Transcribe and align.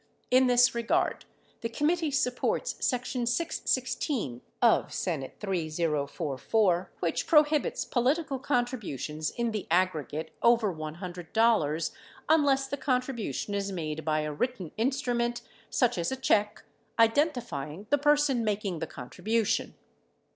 In 0.31 0.47
this 0.47 0.73
regard, 0.73 1.25
the 1.59 1.69
committee 1.69 2.09
supports 2.09 2.75
section 2.79 3.27
616 3.27 4.41
of 4.59 4.85
S. 4.87 5.03
3044 5.39 6.91
which 7.01 7.27
prohibits 7.27 7.85
political 7.85 8.39
contributions 8.39 9.29
in 9.29 9.51
the 9.51 9.67
aggregate 9.69 10.31
over 10.41 10.73
$100 10.73 11.91
unless 12.29 12.65
the 12.67 12.77
contribution 12.77 13.53
is 13.53 13.71
made 13.71 14.03
by 14.03 14.21
a 14.21 14.33
written 14.33 14.71
instrument, 14.75 15.43
such 15.69 15.99
as 15.99 16.11
a 16.11 16.15
check, 16.15 16.63
identifying 16.97 17.85
the 17.91 17.99
person 17.99 18.43
making 18.43 18.79
the 18.79 18.87
contribution. 18.87 19.75